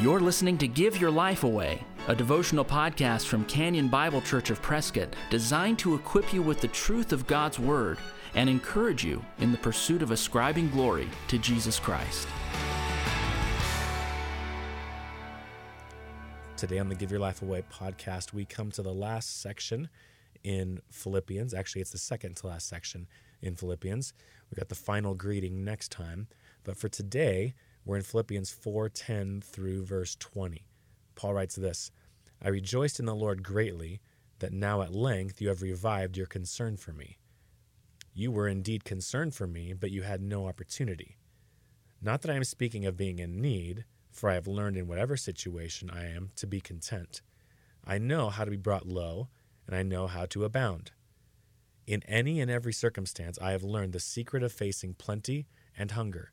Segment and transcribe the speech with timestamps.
[0.00, 4.60] You're listening to Give Your Life Away, a devotional podcast from Canyon Bible Church of
[4.60, 7.98] Prescott designed to equip you with the truth of God's Word
[8.34, 12.26] and encourage you in the pursuit of ascribing glory to Jesus Christ.
[16.56, 19.88] Today on the Give Your Life Away podcast, we come to the last section
[20.42, 21.54] in Philippians.
[21.54, 23.06] Actually, it's the second to last section
[23.40, 24.12] in Philippians.
[24.50, 26.26] We got the final greeting next time.
[26.64, 27.54] But for today,
[27.84, 30.66] we're in Philippians 4:10 through verse 20.
[31.14, 31.90] Paul writes this:
[32.40, 34.00] I rejoiced in the Lord greatly
[34.38, 37.18] that now at length you have revived your concern for me.
[38.12, 41.18] You were indeed concerned for me, but you had no opportunity.
[42.00, 45.16] Not that I am speaking of being in need, for I have learned in whatever
[45.16, 47.22] situation I am to be content.
[47.84, 49.28] I know how to be brought low,
[49.66, 50.92] and I know how to abound.
[51.86, 56.32] In any and every circumstance, I have learned the secret of facing plenty and hunger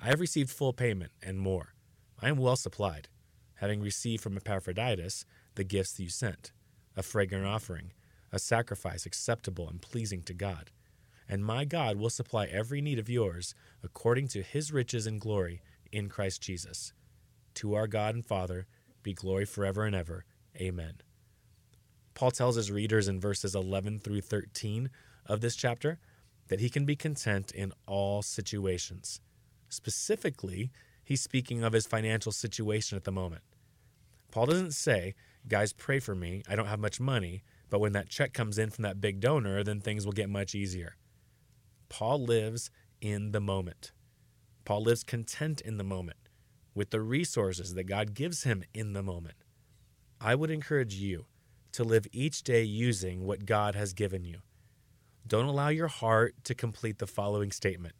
[0.00, 1.74] I have received full payment and more.
[2.20, 3.08] I am well supplied,
[3.54, 6.52] having received from Epaphroditus the gifts you sent
[6.96, 7.92] a fragrant offering,
[8.32, 10.70] a sacrifice acceptable and pleasing to God.
[11.28, 13.54] And my God will supply every need of yours
[13.84, 16.92] according to his riches and glory in Christ Jesus.
[17.54, 18.66] To our God and Father
[19.04, 20.24] be glory forever and ever.
[20.56, 20.94] Amen.
[22.14, 24.90] Paul tells his readers in verses 11 through 13
[25.26, 26.00] of this chapter
[26.48, 29.20] that he can be content in all situations.
[29.68, 30.70] Specifically,
[31.04, 33.42] he's speaking of his financial situation at the moment.
[34.30, 35.14] Paul doesn't say,
[35.46, 36.42] Guys, pray for me.
[36.48, 39.62] I don't have much money, but when that check comes in from that big donor,
[39.62, 40.96] then things will get much easier.
[41.88, 42.70] Paul lives
[43.00, 43.92] in the moment.
[44.64, 46.18] Paul lives content in the moment
[46.74, 49.36] with the resources that God gives him in the moment.
[50.20, 51.26] I would encourage you
[51.72, 54.38] to live each day using what God has given you.
[55.26, 57.94] Don't allow your heart to complete the following statement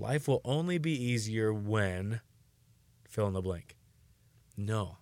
[0.00, 2.22] Life will only be easier when
[3.06, 3.76] fill in the blank.
[4.56, 4.96] No.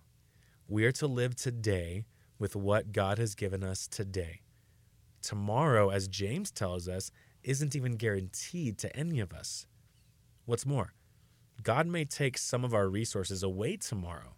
[0.67, 2.03] We are to live today
[2.37, 4.41] with what God has given us today.
[5.21, 7.11] Tomorrow, as James tells us,
[7.43, 9.67] isn't even guaranteed to any of us.
[10.43, 10.91] What's more,
[11.63, 14.35] God may take some of our resources away tomorrow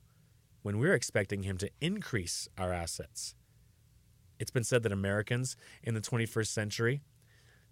[0.62, 3.34] when we're expecting Him to increase our assets.
[4.38, 7.02] It's been said that Americans in the 21st century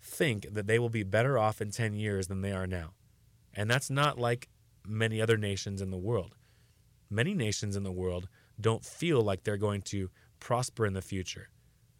[0.01, 2.93] think that they will be better off in 10 years than they are now.
[3.53, 4.49] And that's not like
[4.87, 6.35] many other nations in the world.
[7.09, 8.27] Many nations in the world
[8.59, 10.09] don't feel like they're going to
[10.39, 11.49] prosper in the future.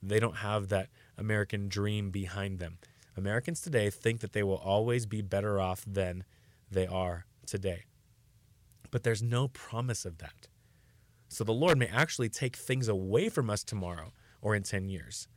[0.01, 2.77] They don't have that American dream behind them.
[3.17, 6.23] Americans today think that they will always be better off than
[6.71, 7.85] they are today.
[8.91, 10.47] But there's no promise of that.
[11.27, 15.27] So the Lord may actually take things away from us tomorrow or in 10 years.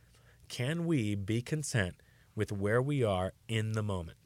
[0.47, 1.95] Can we be content
[2.35, 4.17] with where we are in the moment.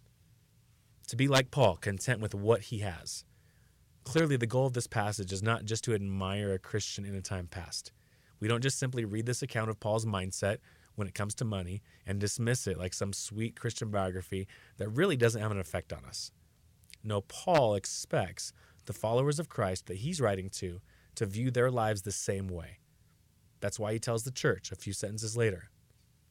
[1.07, 3.23] To be like Paul, content with what he has.
[4.03, 7.21] Clearly, the goal of this passage is not just to admire a Christian in a
[7.21, 7.91] time past.
[8.39, 10.57] We don't just simply read this account of Paul's mindset
[10.95, 14.47] when it comes to money and dismiss it like some sweet Christian biography
[14.77, 16.31] that really doesn't have an effect on us.
[17.03, 18.51] No, Paul expects
[18.85, 20.81] the followers of Christ that he's writing to
[21.15, 22.79] to view their lives the same way.
[23.59, 25.69] That's why he tells the church a few sentences later,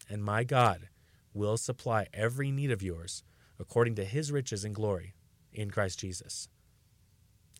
[0.08, 0.88] And my God,
[1.36, 3.22] will supply every need of yours
[3.58, 5.14] according to his riches and glory
[5.52, 6.48] in Christ Jesus.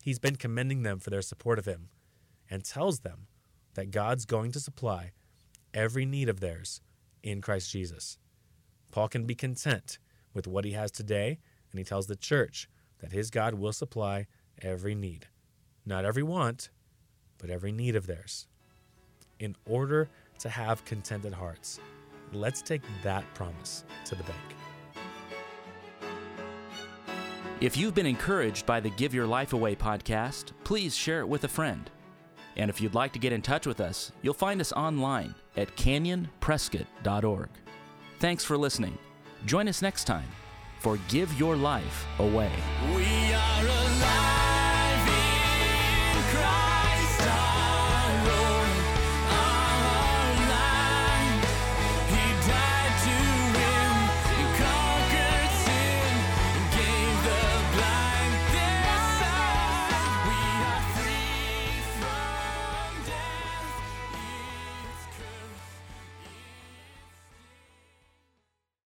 [0.01, 1.89] He's been commending them for their support of him
[2.49, 3.27] and tells them
[3.75, 5.11] that God's going to supply
[5.73, 6.81] every need of theirs
[7.23, 8.17] in Christ Jesus.
[8.91, 9.99] Paul can be content
[10.33, 11.39] with what he has today,
[11.71, 14.27] and he tells the church that his God will supply
[14.61, 15.27] every need.
[15.85, 16.69] Not every want,
[17.37, 18.47] but every need of theirs.
[19.39, 20.09] In order
[20.39, 21.79] to have contented hearts,
[22.33, 24.37] Let's take that promise to the bank.
[27.59, 31.43] If you've been encouraged by the Give Your Life Away podcast, please share it with
[31.43, 31.89] a friend.
[32.55, 35.75] And if you'd like to get in touch with us, you'll find us online at
[35.75, 37.49] canyonprescott.org.
[38.19, 38.97] Thanks for listening.
[39.45, 40.27] Join us next time
[40.79, 42.51] for Give Your Life Away.
[42.95, 44.46] We are alive.